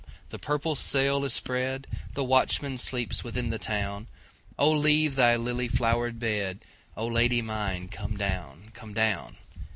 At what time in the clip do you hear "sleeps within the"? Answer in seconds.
2.79-3.59